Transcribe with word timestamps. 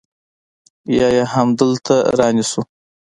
يا 0.97 1.07
يې 1.15 1.23
همدلته 1.33 1.95
رانيسو. 2.19 2.61